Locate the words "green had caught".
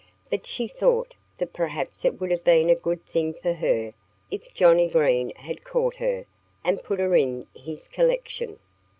4.89-5.97